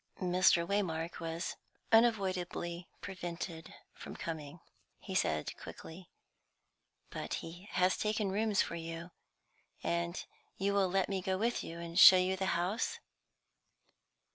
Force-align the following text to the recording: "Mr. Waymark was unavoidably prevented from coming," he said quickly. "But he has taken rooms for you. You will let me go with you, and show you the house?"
"Mr. 0.19 0.65
Waymark 0.65 1.19
was 1.19 1.57
unavoidably 1.91 2.89
prevented 3.01 3.71
from 3.93 4.15
coming," 4.15 4.59
he 4.97 5.13
said 5.13 5.55
quickly. 5.57 6.09
"But 7.11 7.35
he 7.35 7.67
has 7.73 7.95
taken 7.95 8.31
rooms 8.31 8.63
for 8.63 8.73
you. 8.73 9.11
You 9.83 10.73
will 10.73 10.89
let 10.89 11.07
me 11.07 11.21
go 11.21 11.37
with 11.37 11.63
you, 11.63 11.79
and 11.79 11.99
show 11.99 12.17
you 12.17 12.35
the 12.35 12.47
house?" 12.57 12.97